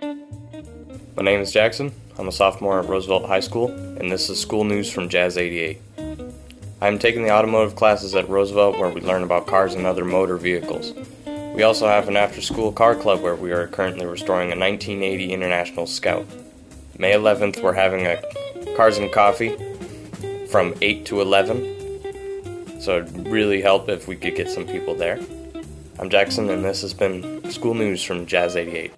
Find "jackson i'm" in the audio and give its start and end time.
1.52-2.28